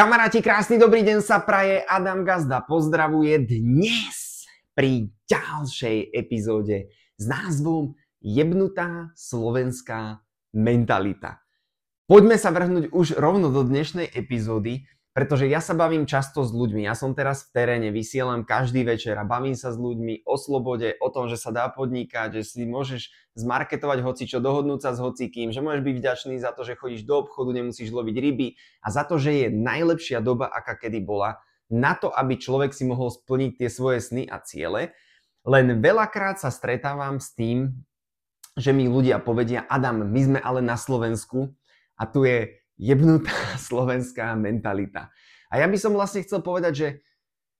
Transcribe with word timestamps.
Kamaráti, 0.00 0.40
krásny 0.40 0.80
dobrý 0.80 1.04
deň 1.04 1.20
sa 1.20 1.44
praje. 1.44 1.84
Adam 1.84 2.24
Gazda 2.24 2.64
pozdravuje 2.64 3.36
dnes 3.44 4.48
pri 4.72 5.12
ďalšej 5.28 6.16
epizóde 6.16 6.88
s 7.20 7.28
názvom 7.28 7.92
Jebnutá 8.24 9.12
slovenská 9.12 10.24
mentalita. 10.56 11.44
Poďme 12.08 12.40
sa 12.40 12.48
vrhnúť 12.48 12.96
už 12.96 13.20
rovno 13.20 13.52
do 13.52 13.60
dnešnej 13.60 14.08
epizódy, 14.16 14.88
pretože 15.10 15.50
ja 15.50 15.58
sa 15.58 15.74
bavím 15.74 16.06
často 16.06 16.46
s 16.46 16.54
ľuďmi. 16.54 16.86
Ja 16.86 16.94
som 16.94 17.18
teraz 17.18 17.50
v 17.50 17.58
teréne, 17.58 17.90
vysielam 17.90 18.46
každý 18.46 18.86
večer 18.86 19.18
a 19.18 19.26
bavím 19.26 19.58
sa 19.58 19.74
s 19.74 19.78
ľuďmi 19.78 20.22
o 20.22 20.38
slobode, 20.38 20.94
o 21.02 21.08
tom, 21.10 21.26
že 21.26 21.34
sa 21.34 21.50
dá 21.50 21.66
podnikať, 21.66 22.38
že 22.38 22.42
si 22.46 22.62
môžeš 22.62 23.10
zmarketovať 23.34 24.06
hoci 24.06 24.30
čo, 24.30 24.38
dohodnúť 24.38 24.86
sa 24.86 24.90
s 24.94 25.02
hocikým, 25.02 25.50
že 25.50 25.66
môžeš 25.66 25.82
byť 25.82 25.96
vďačný 25.98 26.34
za 26.38 26.54
to, 26.54 26.62
že 26.62 26.78
chodíš 26.78 27.02
do 27.02 27.26
obchodu, 27.26 27.50
nemusíš 27.50 27.90
loviť 27.90 28.16
ryby 28.22 28.48
a 28.86 28.88
za 28.94 29.02
to, 29.02 29.18
že 29.18 29.30
je 29.34 29.46
najlepšia 29.50 30.22
doba, 30.22 30.46
aká 30.46 30.78
kedy 30.78 31.02
bola, 31.02 31.42
na 31.70 31.98
to, 31.98 32.10
aby 32.10 32.38
človek 32.38 32.70
si 32.70 32.86
mohol 32.86 33.10
splniť 33.10 33.50
tie 33.58 33.68
svoje 33.70 34.02
sny 34.02 34.26
a 34.26 34.42
ciele. 34.42 34.94
Len 35.46 35.78
veľakrát 35.78 36.38
sa 36.38 36.50
stretávam 36.54 37.22
s 37.22 37.34
tým, 37.34 37.82
že 38.58 38.74
mi 38.74 38.90
ľudia 38.90 39.22
povedia, 39.22 39.64
Adam, 39.70 40.02
my 40.06 40.20
sme 40.20 40.40
ale 40.42 40.60
na 40.60 40.74
Slovensku 40.74 41.54
a 41.96 42.04
tu 42.04 42.26
je 42.26 42.60
jebnutá 42.80 43.36
slovenská 43.68 44.32
mentalita. 44.40 45.12
A 45.52 45.60
ja 45.60 45.68
by 45.68 45.76
som 45.76 45.92
vlastne 45.92 46.24
chcel 46.24 46.40
povedať, 46.40 46.72
že, 46.72 46.88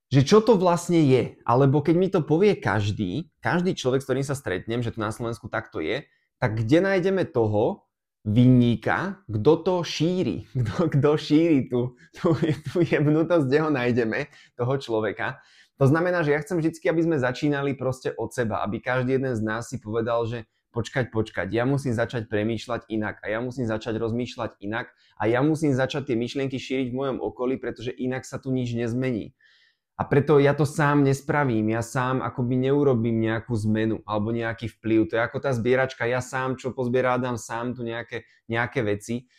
že 0.09 0.21
čo 0.25 0.41
to 0.41 0.57
vlastne 0.57 0.97
je, 0.97 1.37
alebo 1.45 1.85
keď 1.85 1.95
mi 1.95 2.09
to 2.09 2.25
povie 2.25 2.57
každý, 2.57 3.29
každý 3.37 3.77
človek, 3.77 4.01
s 4.01 4.07
ktorým 4.09 4.25
sa 4.25 4.33
stretnem, 4.33 4.81
že 4.81 4.89
tu 4.89 4.97
na 4.97 5.13
Slovensku 5.13 5.45
takto 5.45 5.77
je, 5.77 6.09
tak 6.41 6.57
kde 6.57 6.81
nájdeme 6.81 7.29
toho 7.29 7.85
vinníka, 8.25 9.21
kto 9.29 9.51
to 9.61 9.75
šíri, 9.85 10.49
kto, 10.57 10.89
kto 10.89 11.09
šíri 11.13 11.69
tú, 11.69 11.93
tú, 12.17 12.33
tú 12.73 12.81
jebnutosť, 12.81 13.45
kde 13.45 13.59
ho 13.61 13.69
nájdeme, 13.69 14.19
toho 14.57 14.73
človeka. 14.81 15.37
To 15.81 15.89
znamená, 15.89 16.21
že 16.21 16.37
ja 16.37 16.41
chcem 16.45 16.61
vždy, 16.61 16.77
aby 16.77 17.01
sme 17.01 17.17
začínali 17.17 17.73
proste 17.73 18.13
od 18.13 18.29
seba, 18.29 18.61
aby 18.61 18.77
každý 18.77 19.17
jeden 19.17 19.33
z 19.33 19.41
nás 19.41 19.65
si 19.65 19.81
povedal, 19.81 20.29
že 20.29 20.45
počkať, 20.71 21.11
počkať, 21.11 21.47
ja 21.51 21.67
musím 21.67 21.91
začať 21.91 22.31
premýšľať 22.31 22.87
inak 22.87 23.19
a 23.21 23.27
ja 23.27 23.39
musím 23.43 23.67
začať 23.67 23.99
rozmýšľať 23.99 24.57
inak 24.63 24.91
a 25.19 25.23
ja 25.27 25.43
musím 25.43 25.75
začať 25.75 26.11
tie 26.11 26.17
myšlienky 26.17 26.57
šíriť 26.57 26.91
v 26.91 26.97
mojom 26.97 27.17
okolí, 27.19 27.59
pretože 27.59 27.91
inak 27.91 28.23
sa 28.23 28.39
tu 28.39 28.49
nič 28.49 28.71
nezmení. 28.73 29.35
A 29.99 30.07
preto 30.07 30.41
ja 30.41 30.57
to 30.57 30.65
sám 30.65 31.05
nespravím, 31.05 31.77
ja 31.77 31.85
sám 31.85 32.25
akoby 32.25 32.57
neurobím 32.57 33.21
nejakú 33.21 33.53
zmenu 33.69 34.01
alebo 34.09 34.33
nejaký 34.33 34.71
vplyv. 34.79 35.11
To 35.11 35.13
je 35.13 35.21
ako 35.21 35.37
tá 35.45 35.53
zbieračka, 35.53 36.09
ja 36.09 36.23
sám, 36.23 36.57
čo 36.57 36.73
pozbierádam 36.73 37.37
sám 37.37 37.77
tu 37.77 37.85
nejaké, 37.85 38.25
nejaké 38.49 38.81
veci 38.81 39.29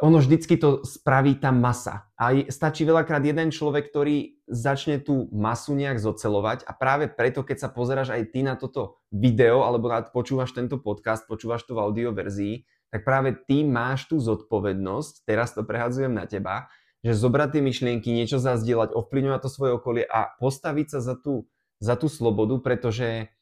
ono 0.00 0.16
vždycky 0.16 0.56
to 0.56 0.80
spraví 0.80 1.36
tá 1.36 1.52
masa. 1.52 2.08
A 2.16 2.32
stačí 2.48 2.88
veľakrát 2.88 3.20
jeden 3.20 3.52
človek, 3.52 3.92
ktorý 3.92 4.40
začne 4.48 4.96
tú 4.96 5.28
masu 5.28 5.76
nejak 5.76 6.00
zocelovať 6.00 6.64
a 6.64 6.72
práve 6.72 7.12
preto, 7.12 7.44
keď 7.44 7.56
sa 7.60 7.68
pozeráš 7.68 8.16
aj 8.16 8.32
ty 8.32 8.40
na 8.40 8.56
toto 8.56 9.04
video 9.12 9.62
alebo 9.68 9.92
počúvaš 10.08 10.56
tento 10.56 10.80
podcast, 10.80 11.28
počúvaš 11.28 11.68
to 11.68 11.76
v 11.76 11.84
audio 11.84 12.10
verzii, 12.16 12.64
tak 12.88 13.04
práve 13.04 13.36
ty 13.44 13.62
máš 13.62 14.08
tú 14.08 14.18
zodpovednosť, 14.18 15.28
teraz 15.28 15.52
to 15.52 15.62
prehadzujem 15.62 16.16
na 16.16 16.24
teba, 16.24 16.72
že 17.04 17.16
zobrať 17.16 17.56
tie 17.56 17.62
myšlienky, 17.62 18.08
niečo 18.10 18.40
zazdieľať, 18.40 18.96
ovplyvňovať 18.96 19.40
to 19.44 19.50
svoje 19.52 19.72
okolie 19.76 20.04
a 20.04 20.32
postaviť 20.40 20.96
sa 20.96 21.00
za 21.00 21.14
tú, 21.16 21.48
za 21.78 21.94
tú 21.94 22.08
slobodu, 22.08 22.60
pretože 22.60 23.32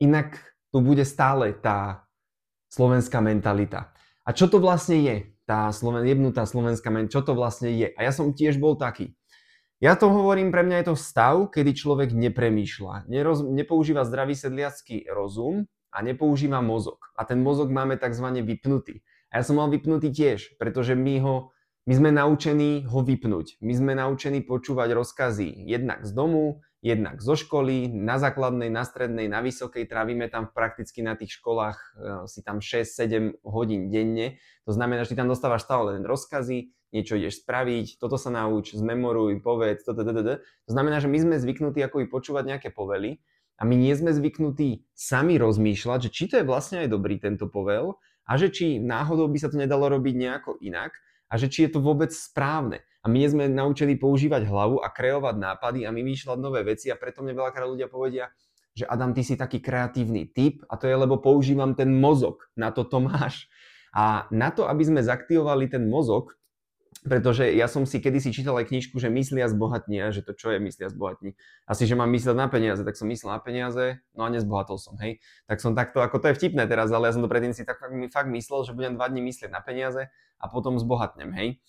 inak 0.00 0.40
tu 0.72 0.80
bude 0.80 1.04
stále 1.04 1.52
tá 1.52 2.08
slovenská 2.68 3.20
mentalita. 3.24 3.92
A 4.28 4.36
čo 4.36 4.48
to 4.48 4.60
vlastne 4.60 5.00
je? 5.00 5.16
Tá 5.48 5.72
sloven, 5.72 6.04
jebnutá 6.04 6.44
slovenská 6.44 6.92
men, 6.92 7.08
čo 7.08 7.24
to 7.24 7.32
vlastne 7.32 7.72
je? 7.72 7.88
A 7.96 8.04
ja 8.04 8.12
som 8.12 8.36
tiež 8.36 8.60
bol 8.60 8.76
taký. 8.76 9.16
Ja 9.80 9.96
to 9.96 10.12
hovorím, 10.12 10.52
pre 10.52 10.60
mňa 10.60 10.84
je 10.84 10.86
to 10.92 10.96
stav, 11.00 11.48
kedy 11.48 11.72
človek 11.72 12.12
nepremýšľa, 12.12 13.08
neroz, 13.08 13.46
nepoužíva 13.48 14.04
zdravý 14.04 14.36
sedliacký 14.36 15.08
rozum 15.08 15.64
a 15.88 16.04
nepoužíva 16.04 16.60
mozog. 16.60 17.00
A 17.16 17.24
ten 17.24 17.40
mozog 17.40 17.72
máme 17.72 17.96
tzv. 17.96 18.28
vypnutý. 18.44 19.00
A 19.32 19.40
ja 19.40 19.42
som 19.46 19.56
mal 19.56 19.72
vypnutý 19.72 20.12
tiež, 20.12 20.60
pretože 20.60 20.92
my 20.92 21.16
ho 21.24 21.34
my 21.88 21.96
sme 21.96 22.12
naučení 22.12 22.84
ho 22.84 23.00
vypnúť. 23.00 23.64
My 23.64 23.72
sme 23.72 23.96
naučení 23.96 24.44
počúvať 24.44 24.92
rozkazy 24.92 25.48
jednak 25.64 26.04
z 26.04 26.12
domu, 26.12 26.60
jednak 26.78 27.18
zo 27.18 27.34
školy, 27.34 27.90
na 27.90 28.22
základnej, 28.22 28.70
na 28.70 28.86
strednej, 28.86 29.26
na 29.26 29.42
vysokej, 29.42 29.90
trávime 29.90 30.30
tam 30.30 30.46
prakticky 30.46 31.02
na 31.02 31.18
tých 31.18 31.38
školách 31.42 31.78
e, 31.78 31.86
si 32.30 32.40
tam 32.46 32.62
6-7 32.62 33.42
hodín 33.42 33.90
denne. 33.90 34.38
To 34.62 34.72
znamená, 34.74 35.02
že 35.02 35.14
ty 35.14 35.16
tam 35.18 35.30
dostávaš 35.30 35.66
stále 35.66 35.98
len 35.98 36.06
rozkazy, 36.06 36.70
niečo 36.94 37.18
ideš 37.18 37.42
spraviť, 37.44 37.98
toto 37.98 38.16
sa 38.16 38.30
nauč, 38.30 38.78
zmemoruj, 38.78 39.42
povedz, 39.42 39.82
toto, 39.82 40.06
toto, 40.06 40.22
toto. 40.22 40.34
To 40.40 40.70
znamená, 40.70 41.02
že 41.02 41.10
my 41.10 41.18
sme 41.18 41.36
zvyknutí 41.42 41.82
ako 41.82 42.06
počúvať 42.08 42.44
nejaké 42.46 42.68
povely 42.70 43.20
a 43.58 43.66
my 43.66 43.74
nie 43.74 43.92
sme 43.92 44.14
zvyknutí 44.14 44.86
sami 44.94 45.36
rozmýšľať, 45.36 46.08
že 46.08 46.10
či 46.14 46.24
to 46.30 46.34
je 46.40 46.46
vlastne 46.46 46.86
aj 46.86 46.94
dobrý 46.94 47.18
tento 47.18 47.50
povel 47.50 47.98
a 48.24 48.38
že 48.38 48.54
či 48.54 48.78
náhodou 48.78 49.26
by 49.26 49.38
sa 49.42 49.50
to 49.50 49.58
nedalo 49.58 49.90
robiť 49.90 50.14
nejako 50.14 50.62
inak 50.62 50.94
a 51.28 51.36
že 51.36 51.50
či 51.52 51.66
je 51.66 51.76
to 51.76 51.84
vôbec 51.84 52.14
správne. 52.14 52.80
A 53.02 53.06
my 53.06 53.20
sme 53.30 53.44
naučení 53.46 53.94
používať 53.94 54.48
hlavu 54.50 54.82
a 54.82 54.90
kreovať 54.90 55.36
nápady 55.38 55.86
a 55.86 55.94
vymýšľať 55.94 56.38
nové 56.38 56.66
veci 56.66 56.90
a 56.90 56.98
preto 56.98 57.22
mne 57.22 57.38
veľakrát 57.38 57.68
ľudia 57.70 57.86
povedia, 57.86 58.34
že 58.74 58.86
Adam, 58.86 59.14
ty 59.14 59.22
si 59.26 59.34
taký 59.34 59.58
kreatívny 59.58 60.30
typ 60.30 60.62
a 60.70 60.78
to 60.78 60.86
je, 60.86 60.94
lebo 60.94 61.18
používam 61.18 61.74
ten 61.74 61.90
mozog, 61.94 62.46
na 62.54 62.70
to 62.70 62.86
to 62.86 63.02
máš. 63.02 63.50
A 63.90 64.30
na 64.30 64.54
to, 64.54 64.68
aby 64.68 64.84
sme 64.84 65.00
zaktivovali 65.02 65.66
ten 65.66 65.88
mozog, 65.88 66.38
pretože 67.06 67.46
ja 67.54 67.70
som 67.70 67.86
si 67.86 68.02
kedysi 68.02 68.34
čítal 68.34 68.58
aj 68.58 68.68
knižku, 68.74 68.98
že 68.98 69.06
myslia 69.06 69.46
zbohatní 69.46 70.02
a 70.02 70.10
že 70.10 70.26
to 70.26 70.34
čo 70.34 70.50
je 70.50 70.58
myslia 70.58 70.90
zbohatní. 70.90 71.38
Asi, 71.64 71.86
že 71.86 71.94
mám 71.94 72.10
mysleť 72.10 72.34
na 72.34 72.50
peniaze, 72.50 72.82
tak 72.82 72.98
som 72.98 73.06
myslel 73.06 73.38
na 73.38 73.40
peniaze, 73.40 74.02
no 74.18 74.26
a 74.26 74.28
nezbohatol 74.34 74.76
som, 74.82 74.98
hej. 74.98 75.22
Tak 75.46 75.62
som 75.62 75.78
takto, 75.78 76.02
ako 76.02 76.18
to 76.18 76.30
je 76.30 76.38
vtipné 76.38 76.66
teraz, 76.66 76.90
ale 76.90 77.08
ja 77.08 77.14
som 77.14 77.22
to 77.22 77.30
predtým 77.30 77.54
si 77.54 77.62
tak 77.62 77.78
fakt 77.82 78.28
myslel, 78.28 78.60
že 78.66 78.74
budem 78.74 78.98
dva 78.98 79.06
dní 79.06 79.22
myslieť 79.30 79.50
na 79.50 79.62
peniaze 79.62 80.10
a 80.42 80.44
potom 80.50 80.74
zbohatnem, 80.76 81.30
hej. 81.38 81.62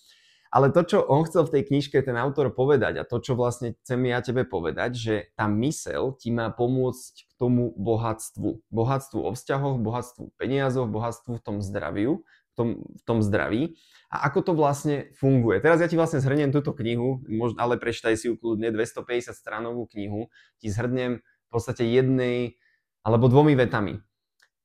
Ale 0.50 0.74
to, 0.74 0.82
čo 0.82 0.98
on 1.06 1.22
chcel 1.22 1.46
v 1.46 1.54
tej 1.54 1.62
knižke, 1.70 2.02
ten 2.02 2.18
autor 2.18 2.50
povedať 2.50 2.98
a 2.98 3.06
to, 3.06 3.22
čo 3.22 3.38
vlastne 3.38 3.78
chcem 3.80 4.02
ja 4.10 4.18
tebe 4.18 4.42
povedať, 4.42 4.90
že 4.98 5.14
tá 5.38 5.46
mysel 5.46 6.18
ti 6.18 6.34
má 6.34 6.50
pomôcť 6.50 7.14
k 7.30 7.32
tomu 7.38 7.70
bohatstvu. 7.78 8.66
Bohatstvu 8.66 9.18
o 9.22 9.30
vzťahoch, 9.30 9.78
bohatstvu 9.78 10.34
peniazoch, 10.34 10.90
bohatstvu 10.90 11.38
v 11.38 11.42
tom 11.46 11.62
zdraviu, 11.62 12.26
v 12.26 12.54
tom, 12.58 12.68
v 12.82 13.02
tom 13.06 13.18
zdraví. 13.22 13.78
A 14.10 14.26
ako 14.26 14.50
to 14.50 14.52
vlastne 14.58 15.14
funguje. 15.14 15.62
Teraz 15.62 15.78
ja 15.78 15.86
ti 15.86 15.94
vlastne 15.94 16.18
zhrniem 16.18 16.50
túto 16.50 16.74
knihu, 16.74 17.22
ale 17.54 17.78
prečítaj 17.78 18.18
si 18.18 18.26
ju 18.26 18.34
kľudne, 18.34 18.74
250 18.74 19.30
stranovú 19.30 19.86
knihu, 19.94 20.34
ti 20.58 20.66
zhrnem 20.66 21.22
v 21.22 21.48
podstate 21.48 21.86
jednej 21.86 22.58
alebo 23.06 23.30
dvomi 23.30 23.54
vetami 23.54 24.02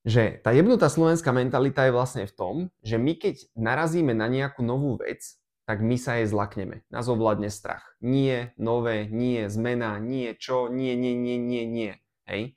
že 0.05 0.37
tá 0.45 0.53
jebnutá 0.53 0.85
slovenská 0.85 1.33
mentalita 1.33 1.89
je 1.89 1.97
vlastne 1.97 2.23
v 2.29 2.33
tom, 2.37 2.55
že 2.85 3.01
my 3.01 3.17
keď 3.17 3.41
narazíme 3.57 4.13
na 4.13 4.29
nejakú 4.29 4.61
novú 4.61 5.01
vec, 5.01 5.41
tak 5.65 5.81
my 5.81 5.97
sa 5.97 6.21
jej 6.21 6.29
zlakneme. 6.29 6.85
Nás 6.93 7.09
ovládne 7.09 7.49
strach. 7.49 7.97
Nie, 7.97 8.53
nové, 8.55 9.09
nie, 9.09 9.49
zmena, 9.49 9.97
nie, 9.97 10.37
čo, 10.37 10.69
nie, 10.69 10.93
nie, 10.93 11.17
nie, 11.17 11.41
nie, 11.41 11.65
nie. 11.65 11.91
Hej? 12.29 12.53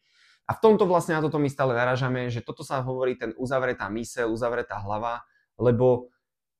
A 0.48 0.56
v 0.56 0.62
tomto 0.64 0.84
vlastne 0.84 1.16
na 1.16 1.24
toto 1.24 1.40
my 1.40 1.48
stále 1.48 1.76
naražame, 1.76 2.28
že 2.28 2.44
toto 2.44 2.64
sa 2.64 2.80
hovorí 2.80 3.16
ten 3.16 3.32
uzavretá 3.36 3.88
myseľ, 3.88 4.32
uzavretá 4.32 4.80
hlava, 4.80 5.24
lebo 5.60 6.12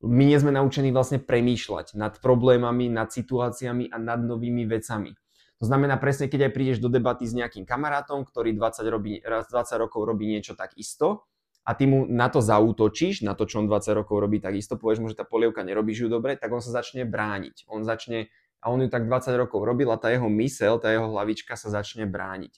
my 0.05 0.25
nie 0.29 0.39
sme 0.41 0.53
naučení 0.53 0.93
vlastne 0.93 1.21
premýšľať 1.21 1.97
nad 1.97 2.17
problémami, 2.21 2.89
nad 2.93 3.09
situáciami 3.13 3.93
a 3.93 3.97
nad 3.97 4.21
novými 4.21 4.65
vecami. 4.69 5.17
To 5.59 5.65
znamená 5.67 5.99
presne, 5.99 6.31
keď 6.31 6.49
aj 6.49 6.55
prídeš 6.55 6.79
do 6.79 6.87
debaty 6.87 7.27
s 7.27 7.35
nejakým 7.35 7.67
kamarátom, 7.67 8.23
ktorý 8.23 8.55
20, 8.55 8.95
robí, 8.95 9.19
20 9.25 9.51
rokov 9.83 10.01
robí 10.07 10.31
niečo 10.31 10.55
tak 10.55 10.77
isto 10.79 11.27
a 11.69 11.77
ty 11.77 11.85
mu 11.85 12.09
na 12.09 12.33
to 12.33 12.41
zautočíš, 12.41 13.21
na 13.21 13.37
to, 13.37 13.45
čo 13.45 13.61
on 13.61 13.69
20 13.69 13.93
rokov 13.93 14.17
robí 14.17 14.41
tak 14.41 14.57
isto, 14.57 14.81
povieš 14.81 15.05
mu, 15.05 15.13
že 15.13 15.21
tá 15.21 15.29
polievka 15.29 15.61
nerobíš 15.61 16.05
ju 16.05 16.09
dobre, 16.09 16.33
tak 16.41 16.49
on 16.49 16.65
sa 16.65 16.73
začne 16.73 17.05
brániť. 17.05 17.69
On 17.69 17.85
začne, 17.85 18.33
a 18.65 18.73
on 18.73 18.81
ju 18.81 18.89
tak 18.89 19.05
20 19.05 19.37
rokov 19.37 19.61
robil 19.69 19.93
a 19.93 20.01
tá 20.01 20.09
jeho 20.09 20.33
mysel, 20.33 20.81
tá 20.81 20.89
jeho 20.89 21.13
hlavička 21.13 21.61
sa 21.61 21.69
začne 21.69 22.09
brániť. 22.09 22.57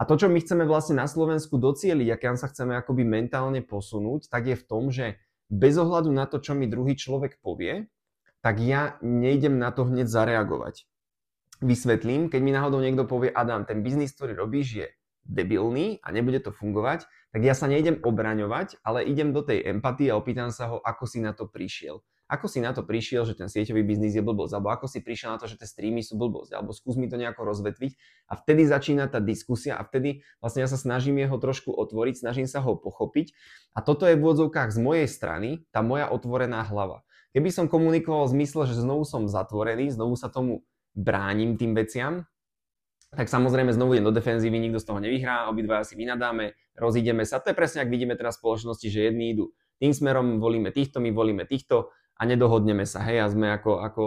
A 0.00 0.08
to, 0.08 0.16
čo 0.16 0.32
my 0.32 0.40
chceme 0.40 0.64
vlastne 0.64 0.96
na 0.96 1.04
Slovensku 1.04 1.60
docieliť, 1.60 2.08
aké 2.16 2.32
sa 2.40 2.48
chceme 2.48 2.72
akoby 2.80 3.04
mentálne 3.04 3.60
posunúť, 3.60 4.32
tak 4.32 4.48
je 4.48 4.56
v 4.56 4.64
tom, 4.64 4.88
že 4.88 5.20
bez 5.52 5.76
ohľadu 5.76 6.08
na 6.08 6.24
to, 6.24 6.40
čo 6.40 6.56
mi 6.56 6.64
druhý 6.64 6.96
človek 6.96 7.44
povie, 7.44 7.92
tak 8.40 8.64
ja 8.64 8.96
nejdem 9.04 9.60
na 9.60 9.76
to 9.76 9.84
hneď 9.84 10.08
zareagovať 10.08 10.88
vysvetlím, 11.58 12.30
keď 12.30 12.40
mi 12.42 12.54
náhodou 12.54 12.78
niekto 12.78 13.04
povie, 13.04 13.34
Adam, 13.34 13.66
ten 13.66 13.82
biznis, 13.82 14.14
ktorý 14.14 14.38
robíš, 14.38 14.68
je 14.78 14.86
debilný 15.28 16.00
a 16.00 16.08
nebude 16.10 16.40
to 16.40 16.50
fungovať, 16.50 17.04
tak 17.30 17.40
ja 17.44 17.52
sa 17.52 17.68
nejdem 17.68 18.00
obraňovať, 18.00 18.80
ale 18.80 19.04
idem 19.04 19.36
do 19.36 19.44
tej 19.44 19.60
empatie 19.68 20.08
a 20.08 20.16
opýtam 20.16 20.48
sa 20.48 20.72
ho, 20.72 20.80
ako 20.80 21.04
si 21.04 21.20
na 21.20 21.36
to 21.36 21.44
prišiel. 21.44 22.00
Ako 22.28 22.44
si 22.44 22.60
na 22.60 22.76
to 22.76 22.84
prišiel, 22.84 23.24
že 23.24 23.40
ten 23.40 23.48
sieťový 23.48 23.88
biznis 23.88 24.12
je 24.12 24.20
blbosť, 24.20 24.52
alebo 24.52 24.68
ako 24.68 24.84
si 24.84 25.00
prišiel 25.00 25.32
na 25.32 25.40
to, 25.40 25.48
že 25.48 25.56
tie 25.56 25.64
streamy 25.64 26.04
sú 26.04 26.20
blbosť, 26.20 26.60
alebo 26.60 26.76
skús 26.76 27.00
mi 27.00 27.08
to 27.08 27.16
nejako 27.16 27.48
rozvetviť 27.48 27.96
a 28.28 28.36
vtedy 28.36 28.68
začína 28.68 29.08
tá 29.08 29.16
diskusia 29.16 29.80
a 29.80 29.84
vtedy 29.84 30.20
vlastne 30.44 30.60
ja 30.60 30.68
sa 30.68 30.76
snažím 30.76 31.16
jeho 31.24 31.40
trošku 31.40 31.72
otvoriť, 31.72 32.20
snažím 32.20 32.44
sa 32.44 32.60
ho 32.60 32.76
pochopiť 32.76 33.32
a 33.72 33.80
toto 33.80 34.04
je 34.04 34.20
v 34.20 34.20
úvodzovkách 34.20 34.76
z 34.76 34.78
mojej 34.80 35.08
strany 35.08 35.64
tá 35.72 35.80
moja 35.80 36.12
otvorená 36.12 36.68
hlava. 36.68 37.00
Keby 37.32 37.48
som 37.48 37.64
komunikoval 37.64 38.28
v 38.28 38.44
zmysle, 38.44 38.68
že 38.68 38.76
znovu 38.76 39.08
som 39.08 39.24
zatvorený, 39.24 39.88
znovu 39.88 40.12
sa 40.12 40.28
tomu 40.28 40.68
bránim 40.92 41.56
tým 41.56 41.72
veciam, 41.72 42.28
tak 43.16 43.32
samozrejme 43.32 43.72
znovu 43.72 43.96
idem 43.96 44.04
do 44.04 44.12
defenzívy, 44.12 44.60
nikto 44.60 44.80
z 44.80 44.86
toho 44.88 45.00
nevyhrá, 45.00 45.48
obidva 45.48 45.80
si 45.80 45.96
vynadáme, 45.96 46.52
rozídeme 46.76 47.24
sa. 47.24 47.40
To 47.40 47.48
je 47.48 47.56
presne, 47.56 47.80
ak 47.80 47.88
vidíme 47.88 48.12
teraz 48.14 48.36
v 48.36 48.44
spoločnosti, 48.44 48.86
že 48.92 49.08
jedni 49.08 49.32
idú 49.32 49.56
tým 49.80 49.96
smerom, 49.96 50.42
volíme 50.42 50.68
týchto, 50.74 51.00
my 51.00 51.08
volíme 51.14 51.48
týchto 51.48 51.88
a 52.18 52.22
nedohodneme 52.28 52.84
sa, 52.84 53.00
hej, 53.06 53.24
a 53.24 53.26
sme 53.30 53.48
ako, 53.54 53.72
ako 53.80 54.02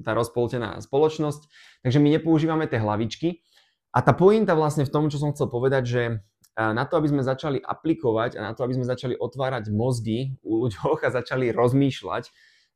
tá 0.00 0.16
rozpoltená 0.16 0.80
spoločnosť. 0.80 1.46
Takže 1.84 1.98
my 2.00 2.08
nepoužívame 2.18 2.64
tie 2.66 2.80
hlavičky. 2.80 3.44
A 3.92 4.00
tá 4.00 4.16
pointa 4.16 4.56
vlastne 4.56 4.88
v 4.88 4.92
tom, 4.92 5.12
čo 5.12 5.20
som 5.20 5.36
chcel 5.36 5.52
povedať, 5.52 5.84
že 5.84 6.02
na 6.56 6.84
to, 6.84 6.96
aby 7.00 7.12
sme 7.12 7.22
začali 7.24 7.60
aplikovať 7.60 8.36
a 8.36 8.40
na 8.40 8.52
to, 8.52 8.64
aby 8.64 8.76
sme 8.76 8.88
začali 8.88 9.14
otvárať 9.16 9.72
mozgy 9.72 10.36
u 10.44 10.64
ľuďoch 10.64 11.00
a 11.04 11.12
začali 11.12 11.52
rozmýšľať, 11.52 12.24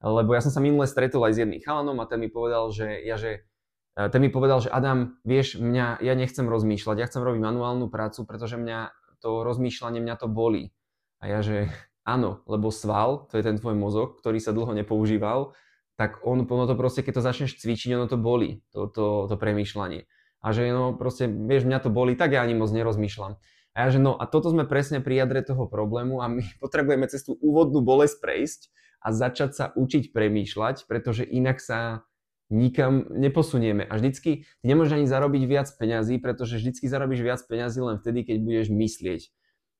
lebo 0.04 0.36
ja 0.36 0.40
som 0.44 0.52
sa 0.52 0.60
minule 0.60 0.84
stretol 0.84 1.24
aj 1.24 1.32
s 1.36 1.40
jedným 1.44 1.64
chalanom 1.64 1.96
a 2.00 2.08
ten 2.08 2.20
mi 2.20 2.28
povedal, 2.28 2.68
že 2.72 3.00
ja, 3.04 3.16
že 3.16 3.48
ten 3.96 4.20
mi 4.20 4.28
povedal, 4.28 4.60
že 4.60 4.69
Adam, 4.69 5.16
vieš, 5.25 5.56
mňa, 5.56 6.04
ja 6.04 6.12
nechcem 6.12 6.44
rozmýšľať, 6.44 6.96
ja 7.00 7.08
chcem 7.08 7.25
robiť 7.25 7.40
manuálnu 7.40 7.88
prácu, 7.88 8.28
pretože 8.28 8.60
mňa 8.60 8.93
to 9.25 9.40
rozmýšľanie, 9.40 10.04
mňa 10.04 10.16
to 10.20 10.28
bolí. 10.28 10.76
A 11.25 11.32
ja, 11.32 11.40
že 11.40 11.72
áno, 12.04 12.44
lebo 12.44 12.69
sval, 12.69 13.25
to 13.32 13.40
je 13.40 13.46
ten 13.48 13.56
tvoj 13.56 13.72
mozog, 13.72 14.20
ktorý 14.20 14.37
sa 14.37 14.52
dlho 14.52 14.76
nepoužíval, 14.76 15.56
tak 15.96 16.20
on, 16.28 16.44
ono 16.44 16.64
to 16.69 16.76
proste, 16.76 17.00
keď 17.00 17.19
to 17.19 17.26
začneš 17.26 17.56
cvičiť, 17.56 17.96
ono 17.96 18.04
to 18.04 18.20
bolí, 18.20 18.60
to, 18.76 18.84
to, 18.93 19.32
to 19.32 19.34
premýšľanie. 19.40 20.04
A 20.44 20.52
že 20.52 20.69
no 20.69 20.92
proste, 20.92 21.25
vieš, 21.26 21.64
mňa 21.64 21.81
to 21.81 21.88
bolí, 21.88 22.14
tak 22.14 22.37
ja 22.37 22.44
ani 22.44 22.52
moc 22.52 22.69
nerozmýšľam. 22.69 23.40
A 23.72 23.76
ja, 23.84 23.88
že 23.92 24.00
no 24.00 24.12
a 24.16 24.28
toto 24.28 24.52
sme 24.52 24.69
presne 24.69 25.00
pri 25.00 25.25
jadre 25.25 25.40
toho 25.40 25.64
problému 25.69 26.20
a 26.20 26.28
my 26.28 26.44
potrebujeme 26.62 27.08
cez 27.08 27.25
tú 27.25 27.40
úvodnú 27.40 27.81
bolesť 27.81 28.20
prejsť 28.20 28.60
a 29.00 29.08
začať 29.16 29.50
sa 29.56 29.64
učiť 29.72 30.12
premýšľať, 30.12 30.84
pretože 30.84 31.25
inak 31.25 31.64
sa 31.64 32.04
nikam 32.50 33.06
neposunieme. 33.10 33.87
A 33.87 33.98
vždycky 33.98 34.46
ty 34.46 34.64
nemôžeš 34.66 35.02
ani 35.02 35.06
zarobiť 35.06 35.43
viac 35.46 35.69
peňazí, 35.75 36.19
pretože 36.22 36.58
vždycky 36.58 36.87
zarobíš 36.87 37.22
viac 37.22 37.40
peňazí 37.46 37.81
len 37.82 37.96
vtedy, 37.98 38.22
keď 38.26 38.37
budeš 38.43 38.66
myslieť 38.70 39.22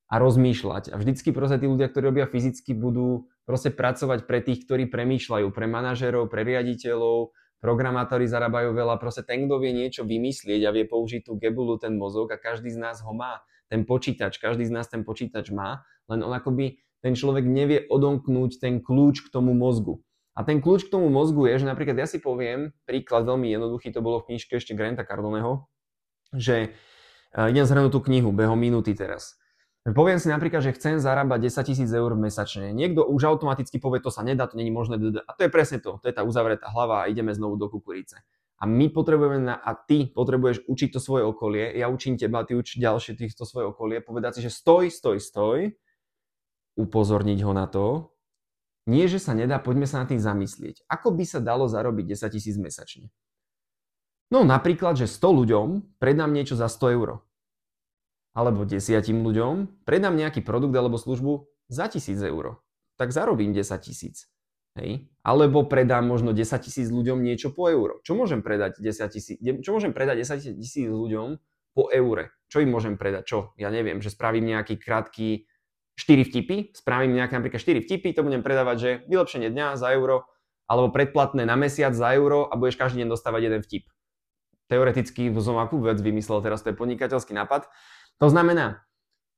a 0.07 0.15
rozmýšľať. 0.23 0.95
A 0.95 0.97
vždycky 0.99 1.35
proste 1.35 1.59
tí 1.63 1.67
ľudia, 1.67 1.91
ktorí 1.91 2.05
robia 2.15 2.27
fyzicky, 2.31 2.79
budú 2.79 3.27
proste 3.43 3.75
pracovať 3.75 4.27
pre 4.27 4.39
tých, 4.43 4.67
ktorí 4.67 4.87
premýšľajú, 4.87 5.51
pre 5.51 5.67
manažerov, 5.67 6.31
pre 6.31 6.47
riaditeľov, 6.47 7.35
programátori 7.59 8.31
zarábajú 8.31 8.71
veľa, 8.71 9.03
proste 9.03 9.27
ten, 9.27 9.51
kto 9.51 9.59
vie 9.59 9.75
niečo 9.75 10.07
vymyslieť 10.07 10.63
a 10.67 10.75
vie 10.75 10.87
použiť 10.87 11.27
tú 11.27 11.35
gebulu, 11.35 11.75
ten 11.83 11.99
mozog 11.99 12.31
a 12.31 12.39
každý 12.39 12.71
z 12.71 12.79
nás 12.79 13.03
ho 13.03 13.11
má, 13.11 13.43
ten 13.67 13.83
počítač, 13.83 14.39
každý 14.39 14.71
z 14.71 14.73
nás 14.75 14.87
ten 14.87 15.03
počítač 15.03 15.51
má, 15.51 15.83
len 16.07 16.23
on 16.23 16.31
akoby, 16.31 16.79
ten 17.03 17.19
človek 17.19 17.43
nevie 17.43 17.83
odomknúť 17.91 18.63
ten 18.63 18.79
kľúč 18.79 19.27
k 19.27 19.33
tomu 19.35 19.55
mozgu. 19.59 20.06
A 20.37 20.45
ten 20.45 20.61
kľúč 20.61 20.87
k 20.87 20.93
tomu 20.93 21.09
mozgu 21.09 21.49
je, 21.49 21.65
že 21.65 21.67
napríklad 21.67 21.97
ja 21.97 22.05
si 22.05 22.21
poviem, 22.21 22.77
príklad 22.85 23.25
veľmi 23.25 23.49
jednoduchý, 23.49 23.89
to 23.89 24.05
bolo 24.05 24.21
v 24.21 24.37
knižke 24.37 24.61
ešte 24.61 24.77
Granta 24.77 25.09
Cardoneho, 25.09 25.65
že 26.37 26.77
uh, 27.33 27.49
idem 27.49 27.65
zhrnúť 27.65 27.97
tú 27.97 28.05
knihu, 28.05 28.37
behom 28.37 28.61
minúty 28.61 28.93
teraz. 28.93 29.41
Poviem 29.87 30.19
si 30.19 30.27
napríklad, 30.27 30.67
že 30.67 30.75
chcem 30.75 30.99
zarábať 30.99 31.47
10 31.47 31.71
tisíc 31.71 31.91
eur 31.95 32.11
mesačne. 32.19 32.75
Niekto 32.75 33.07
už 33.07 33.23
automaticky 33.31 33.79
povie, 33.79 34.03
to 34.03 34.11
sa 34.11 34.27
nedá, 34.27 34.51
to 34.51 34.59
není 34.59 34.75
možné. 34.75 34.99
A 34.99 35.31
to 35.31 35.47
je 35.47 35.51
presne 35.51 35.79
to. 35.79 36.03
To 36.03 36.07
je 36.11 36.15
tá 36.17 36.27
uzavretá 36.27 36.67
hlava 36.75 37.07
a 37.07 37.09
ideme 37.09 37.31
znovu 37.31 37.55
do 37.55 37.71
kukurice. 37.71 38.19
A 38.59 38.67
my 38.67 38.91
potrebujeme, 38.91 39.47
na, 39.47 39.55
a 39.55 39.79
ty 39.79 40.11
potrebuješ 40.11 40.67
učiť 40.67 40.89
to 40.91 40.99
svoje 40.99 41.29
okolie, 41.29 41.77
ja 41.77 41.87
učím 41.93 42.17
teba, 42.19 42.43
ty 42.43 42.57
uč 42.57 42.81
ďalšie 42.81 43.15
týchto 43.15 43.45
svoje 43.45 43.69
okolie, 43.69 44.01
povedať 44.01 44.41
si, 44.41 44.49
že 44.49 44.51
stoj, 44.51 44.89
stoj, 44.89 45.21
stoj, 45.21 45.77
upozorniť 46.81 47.39
ho 47.45 47.53
na 47.53 47.69
to, 47.69 48.16
nie, 48.87 49.11
že 49.11 49.19
sa 49.19 49.35
nedá, 49.35 49.59
poďme 49.59 49.91
sa 49.91 50.03
na 50.03 50.07
tým 50.07 50.23
zamyslieť. 50.23 50.87
Ako 50.87 51.11
by 51.11 51.27
sa 51.27 51.43
dalo 51.43 51.67
zarobiť 51.67 52.15
10 52.15 52.35
tisíc 52.35 52.57
mesačne? 52.57 53.11
No 54.31 54.43
napríklad, 54.43 54.99
že 54.99 55.11
100 55.11 55.23
ľuďom 55.23 55.67
predám 55.99 56.31
niečo 56.31 56.55
za 56.59 56.67
100 56.71 56.97
eur 56.99 57.27
alebo 58.37 58.69
desiatim 58.69 59.25
ľuďom, 59.25 59.89
predám 59.89 60.13
nejaký 60.13 60.45
produkt 60.45 60.77
alebo 60.77 61.01
službu 61.01 61.49
za 61.73 61.89
tisíc 61.89 62.21
eur. 62.21 62.61
Tak 63.01 63.09
zarobím 63.09 63.57
10 63.57 63.65
tisíc. 63.81 64.29
Hej. 64.77 65.09
Alebo 65.25 65.65
predám 65.65 66.05
možno 66.05 66.37
10 66.37 66.45
tisíc 66.61 66.93
ľuďom 66.93 67.25
niečo 67.25 67.49
po 67.49 67.73
euro. 67.73 68.05
Čo 68.05 68.13
môžem 68.13 68.45
predať 68.45 68.77
10 68.85 69.09
tisíc, 69.09 69.41
čo 69.41 69.71
môžem 69.73 69.97
predať 69.97 70.21
10 70.29 70.53
tisíc 70.61 70.85
ľuďom 70.85 71.41
po 71.73 71.89
eure? 71.89 72.37
Čo 72.53 72.61
im 72.61 72.77
môžem 72.77 73.01
predať? 73.01 73.25
Čo? 73.25 73.39
Ja 73.57 73.73
neviem, 73.73 74.05
že 74.05 74.13
spravím 74.13 74.53
nejaký 74.53 74.77
krátky 74.77 75.49
4 75.97 76.29
vtipy, 76.29 76.77
spravím 76.77 77.17
nejaké 77.17 77.41
napríklad 77.41 77.61
4 77.61 77.85
vtipy, 77.89 78.13
to 78.13 78.21
budem 78.21 78.45
predávať, 78.45 78.77
že 78.77 78.91
vylepšenie 79.09 79.49
dňa 79.49 79.81
za 79.81 79.93
euro, 79.97 80.29
alebo 80.69 80.93
predplatné 80.93 81.49
na 81.49 81.57
mesiac 81.57 81.97
za 81.97 82.13
euro 82.13 82.47
a 82.49 82.59
budeš 82.59 82.77
každý 82.77 83.03
deň 83.03 83.09
dostávať 83.13 83.41
jeden 83.49 83.61
vtip. 83.65 83.85
Teoreticky 84.67 85.31
som 85.39 85.63
akú 85.63 85.79
vec 85.79 85.97
vymyslel, 86.03 86.43
teraz 86.43 86.61
to 86.61 86.75
je 86.75 86.77
podnikateľský 86.77 87.33
nápad, 87.33 87.71
to 88.19 88.27
znamená, 88.33 88.83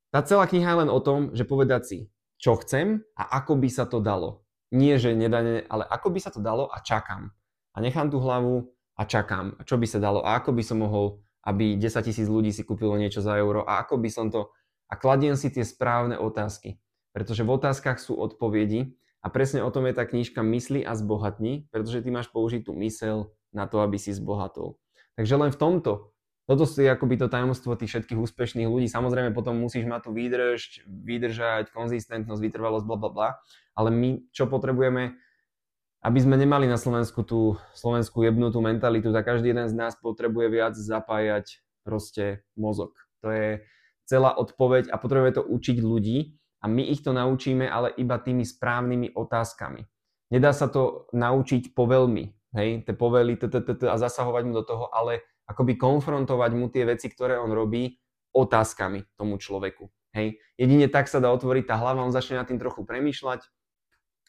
tá 0.09 0.25
celá 0.25 0.49
kniha 0.49 0.73
je 0.73 0.81
len 0.87 0.91
o 0.91 1.01
tom, 1.05 1.37
že 1.37 1.45
povedať 1.45 1.83
si, 1.85 1.99
čo 2.41 2.57
chcem 2.57 3.05
a 3.19 3.43
ako 3.43 3.61
by 3.61 3.69
sa 3.69 3.85
to 3.85 4.01
dalo. 4.01 4.47
Nie, 4.73 4.97
že 4.97 5.13
nedane, 5.13 5.67
ale 5.69 5.85
ako 5.85 6.15
by 6.15 6.21
sa 6.23 6.31
to 6.33 6.41
dalo 6.41 6.71
a 6.71 6.81
čakám. 6.81 7.35
A 7.75 7.77
nechám 7.83 8.09
tú 8.09 8.23
hlavu 8.23 8.73
a 8.97 9.03
čakám, 9.05 9.59
čo 9.69 9.77
by 9.77 9.87
sa 9.87 9.99
dalo 10.01 10.25
a 10.25 10.39
ako 10.41 10.55
by 10.57 10.63
som 10.65 10.81
mohol, 10.81 11.21
aby 11.45 11.77
10 11.77 12.07
tisíc 12.07 12.27
ľudí 12.31 12.55
si 12.55 12.65
kúpilo 12.65 12.97
niečo 12.97 13.21
za 13.21 13.37
euro 13.37 13.67
a 13.69 13.85
ako 13.85 14.01
by 14.01 14.09
som 14.09 14.33
to... 14.33 14.49
A 14.89 14.97
kladiem 14.97 15.37
si 15.37 15.53
tie 15.53 15.65
správne 15.65 16.17
otázky. 16.17 16.81
Pretože 17.13 17.45
v 17.45 17.55
otázkach 17.55 18.01
sú 18.01 18.17
odpovedi 18.17 18.97
a 19.21 19.29
presne 19.29 19.61
o 19.65 19.71
tom 19.73 19.85
je 19.89 19.95
tá 19.97 20.05
knižka 20.09 20.41
Mysli 20.41 20.85
a 20.85 20.97
zbohatni, 20.97 21.69
pretože 21.69 22.01
ty 22.01 22.09
máš 22.09 22.33
použiť 22.33 22.69
tú 22.69 22.73
mysel 22.81 23.33
na 23.53 23.69
to, 23.69 23.81
aby 23.85 23.97
si 24.01 24.13
zbohatol. 24.13 24.81
Takže 25.19 25.35
len 25.35 25.51
v 25.53 25.61
tomto 25.61 25.93
toto 26.49 26.65
je 26.65 26.89
akoby 26.89 27.21
to 27.21 27.29
tajomstvo 27.29 27.77
tých 27.77 27.93
všetkých 27.93 28.25
úspešných 28.25 28.73
ľudí. 28.73 28.89
Samozrejme 28.89 29.37
potom 29.37 29.61
musíš 29.61 29.85
mať 29.85 30.09
tú 30.09 30.17
výdrž, 30.17 30.89
vydržať, 30.89 31.69
konzistentnosť, 31.77 32.41
vytrvalosť, 32.41 32.89
bla 32.89 32.97
bla 32.97 33.11
bla. 33.13 33.29
Ale 33.77 33.93
my 33.93 34.33
čo 34.33 34.49
potrebujeme, 34.49 35.13
aby 36.01 36.19
sme 36.25 36.41
nemali 36.41 36.65
na 36.65 36.81
Slovensku 36.81 37.21
tú 37.21 37.61
slovenskú 37.77 38.25
jebnutú 38.25 38.65
mentalitu, 38.65 39.13
tak 39.13 39.29
každý 39.29 39.53
jeden 39.53 39.69
z 39.69 39.77
nás 39.77 39.93
potrebuje 40.01 40.49
viac 40.49 40.73
zapájať 40.73 41.61
proste 41.85 42.41
mozog. 42.57 42.97
To 43.21 43.29
je 43.29 43.61
celá 44.09 44.33
odpoveď 44.41 44.89
a 44.89 44.97
potrebujeme 44.97 45.37
to 45.37 45.45
učiť 45.45 45.77
ľudí 45.85 46.41
a 46.65 46.67
my 46.67 46.89
ich 46.89 47.05
to 47.05 47.13
naučíme, 47.13 47.69
ale 47.69 47.93
iba 48.01 48.17
tými 48.17 48.43
správnymi 48.43 49.13
otázkami. 49.13 49.85
Nedá 50.33 50.57
sa 50.57 50.67
to 50.73 51.13
naučiť 51.13 51.77
povelmi, 51.77 52.33
hej, 52.57 52.89
tie 52.89 52.95
povely 52.97 53.37
a 53.85 53.97
zasahovať 54.01 54.43
mu 54.49 54.53
do 54.57 54.65
toho, 54.65 54.89
ale 54.91 55.23
akoby 55.49 55.77
konfrontovať 55.77 56.51
mu 56.57 56.73
tie 56.73 56.89
veci, 56.89 57.09
ktoré 57.13 57.37
on 57.37 57.53
robí, 57.53 57.97
otázkami 58.33 59.17
tomu 59.17 59.41
človeku. 59.41 59.89
Hej. 60.13 60.41
Jedine 60.61 60.89
tak 60.89 61.09
sa 61.09 61.21
dá 61.21 61.33
otvoriť 61.33 61.69
tá 61.69 61.77
hlava, 61.81 62.05
on 62.05 62.13
začne 62.13 62.41
nad 62.41 62.49
tým 62.49 62.61
trochu 62.61 62.85
premýšľať. 62.85 63.41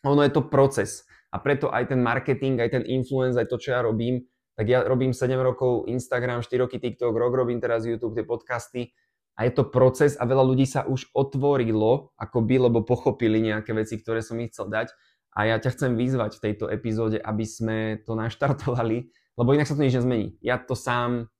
Ono 0.07 0.23
je 0.23 0.31
to 0.31 0.47
proces. 0.47 1.03
A 1.29 1.43
preto 1.43 1.67
aj 1.69 1.91
ten 1.91 1.99
marketing, 1.99 2.57
aj 2.63 2.79
ten 2.79 2.83
influence, 2.87 3.35
aj 3.35 3.51
to, 3.51 3.59
čo 3.59 3.75
ja 3.75 3.83
robím, 3.83 4.23
tak 4.55 4.67
ja 4.67 4.83
robím 4.83 5.15
7 5.15 5.35
rokov 5.39 5.87
Instagram, 5.87 6.43
4 6.43 6.63
roky 6.63 6.79
TikTok, 6.79 7.15
rok 7.15 7.31
robím 7.31 7.63
teraz 7.63 7.87
YouTube, 7.87 8.15
tie 8.15 8.27
podcasty 8.27 8.91
a 9.39 9.47
je 9.47 9.51
to 9.55 9.63
proces 9.63 10.19
a 10.19 10.27
veľa 10.27 10.43
ľudí 10.43 10.67
sa 10.67 10.83
už 10.83 11.15
otvorilo, 11.15 12.11
akoby, 12.19 12.67
lebo 12.67 12.83
pochopili 12.83 13.39
nejaké 13.39 13.71
veci, 13.71 13.95
ktoré 13.95 14.19
som 14.19 14.35
ich 14.43 14.51
chcel 14.51 14.67
dať 14.67 14.91
a 15.31 15.47
ja 15.47 15.55
ťa 15.55 15.71
chcem 15.79 15.95
vyzvať 15.95 16.35
v 16.35 16.43
tejto 16.43 16.65
epizóde, 16.67 17.23
aby 17.23 17.47
sme 17.47 18.03
to 18.03 18.19
naštartovali 18.19 19.07
lebo 19.39 19.55
inak 19.55 19.71
sa 19.71 19.79
to 19.79 19.87
nič 19.87 19.95
nezmení. 19.95 20.35
Ja 20.43 20.59
to 20.59 20.75
sám, 20.75 21.31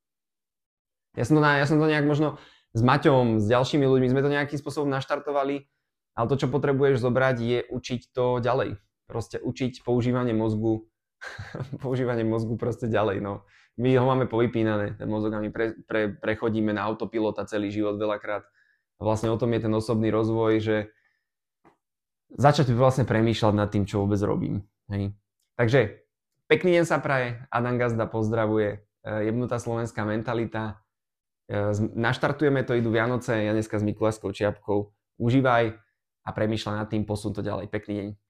ja 1.19 1.27
som 1.27 1.35
to, 1.35 1.43
ja 1.43 1.67
som 1.67 1.83
to 1.83 1.91
nejak 1.91 2.07
možno 2.07 2.39
s 2.71 2.79
Maťom, 2.79 3.43
s 3.43 3.45
ďalšími 3.51 3.83
ľuďmi, 3.83 4.07
sme 4.07 4.23
to 4.23 4.31
nejakým 4.31 4.55
spôsobom 4.55 4.87
naštartovali, 4.87 5.67
ale 6.15 6.29
to, 6.31 6.39
čo 6.39 6.47
potrebuješ 6.47 7.03
zobrať, 7.03 7.35
je 7.43 7.59
učiť 7.67 8.15
to 8.15 8.39
ďalej. 8.39 8.79
Proste 9.03 9.43
učiť 9.43 9.83
používanie 9.83 10.31
mozgu, 10.31 10.87
používanie 11.83 12.23
mozgu 12.23 12.55
proste 12.55 12.87
ďalej, 12.87 13.19
no. 13.19 13.43
My 13.79 13.95
ho 13.95 14.05
máme 14.05 14.27
povypínané, 14.27 14.99
ten 14.99 15.07
mozog 15.07 15.33
a 15.33 15.39
my 15.39 15.49
pre, 15.55 15.79
pre, 15.87 16.11
prechodíme 16.11 16.75
na 16.75 16.83
autopilota 16.83 17.47
celý 17.47 17.71
život 17.71 17.95
veľakrát. 17.95 18.43
A 18.99 19.01
vlastne 19.01 19.31
o 19.31 19.39
tom 19.39 19.55
je 19.55 19.63
ten 19.63 19.71
osobný 19.71 20.11
rozvoj, 20.11 20.59
že 20.59 20.77
začať 22.35 22.75
vlastne 22.75 23.07
premýšľať 23.07 23.53
nad 23.55 23.71
tým, 23.71 23.87
čo 23.87 24.03
vôbec 24.03 24.19
robím. 24.19 24.67
Hej. 24.91 25.15
Takže 25.55 26.03
Pekný 26.49 26.81
deň 26.81 26.85
sa 26.89 26.97
praje, 26.97 27.37
Adam 27.53 27.77
Gazda 27.77 28.09
pozdravuje, 28.09 28.81
e, 29.05 29.29
jebnutá 29.29 29.61
slovenská 29.61 30.01
mentalita. 30.01 30.81
E, 31.45 31.77
naštartujeme 31.93 32.65
to, 32.65 32.73
idú 32.73 32.89
Vianoce, 32.89 33.45
ja 33.45 33.53
dneska 33.53 33.77
s 33.77 33.85
Mikulášskou 33.85 34.33
čiapkou. 34.33 34.89
Užívaj 35.21 35.77
a 36.25 36.29
premýšľaj 36.33 36.73
nad 36.81 36.89
tým, 36.89 37.05
posun 37.05 37.37
to 37.37 37.45
ďalej. 37.45 37.69
Pekný 37.69 37.93
deň. 38.01 38.28